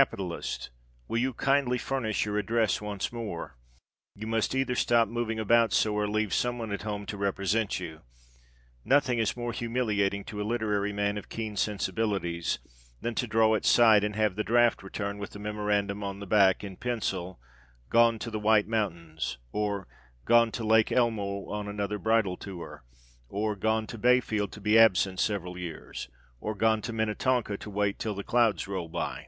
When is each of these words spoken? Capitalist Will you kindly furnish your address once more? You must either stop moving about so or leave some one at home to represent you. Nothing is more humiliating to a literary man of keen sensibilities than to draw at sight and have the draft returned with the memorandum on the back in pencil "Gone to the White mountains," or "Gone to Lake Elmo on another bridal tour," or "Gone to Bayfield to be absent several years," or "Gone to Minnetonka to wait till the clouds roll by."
Capitalist 0.00 0.70
Will 1.08 1.18
you 1.18 1.34
kindly 1.34 1.76
furnish 1.76 2.24
your 2.24 2.38
address 2.38 2.80
once 2.80 3.12
more? 3.12 3.56
You 4.14 4.28
must 4.28 4.54
either 4.54 4.76
stop 4.76 5.08
moving 5.08 5.40
about 5.40 5.72
so 5.72 5.92
or 5.96 6.06
leave 6.08 6.32
some 6.32 6.58
one 6.60 6.70
at 6.70 6.82
home 6.82 7.06
to 7.06 7.16
represent 7.16 7.80
you. 7.80 8.02
Nothing 8.84 9.18
is 9.18 9.36
more 9.36 9.50
humiliating 9.50 10.22
to 10.26 10.40
a 10.40 10.44
literary 10.46 10.92
man 10.92 11.18
of 11.18 11.28
keen 11.28 11.56
sensibilities 11.56 12.60
than 13.00 13.16
to 13.16 13.26
draw 13.26 13.56
at 13.56 13.64
sight 13.64 14.04
and 14.04 14.14
have 14.14 14.36
the 14.36 14.44
draft 14.44 14.84
returned 14.84 15.18
with 15.18 15.30
the 15.30 15.40
memorandum 15.40 16.04
on 16.04 16.20
the 16.20 16.26
back 16.26 16.62
in 16.62 16.76
pencil 16.76 17.40
"Gone 17.88 18.20
to 18.20 18.30
the 18.30 18.38
White 18.38 18.68
mountains," 18.68 19.38
or 19.50 19.88
"Gone 20.24 20.52
to 20.52 20.62
Lake 20.64 20.92
Elmo 20.92 21.46
on 21.48 21.66
another 21.66 21.98
bridal 21.98 22.36
tour," 22.36 22.84
or 23.28 23.56
"Gone 23.56 23.88
to 23.88 23.98
Bayfield 23.98 24.52
to 24.52 24.60
be 24.60 24.78
absent 24.78 25.18
several 25.18 25.58
years," 25.58 26.08
or 26.40 26.54
"Gone 26.54 26.80
to 26.82 26.92
Minnetonka 26.92 27.56
to 27.56 27.70
wait 27.70 27.98
till 27.98 28.14
the 28.14 28.22
clouds 28.22 28.68
roll 28.68 28.88
by." 28.88 29.26